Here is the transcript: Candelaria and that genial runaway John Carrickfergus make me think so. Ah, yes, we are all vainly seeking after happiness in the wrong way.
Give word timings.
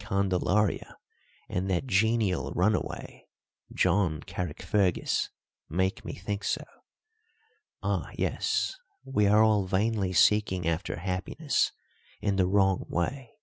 Candelaria 0.00 0.96
and 1.48 1.70
that 1.70 1.86
genial 1.86 2.50
runaway 2.50 3.28
John 3.72 4.22
Carrickfergus 4.24 5.28
make 5.68 6.04
me 6.04 6.14
think 6.16 6.42
so. 6.42 6.64
Ah, 7.80 8.10
yes, 8.16 8.74
we 9.04 9.28
are 9.28 9.44
all 9.44 9.66
vainly 9.68 10.12
seeking 10.12 10.66
after 10.66 10.96
happiness 10.96 11.70
in 12.20 12.34
the 12.34 12.48
wrong 12.48 12.86
way. 12.88 13.34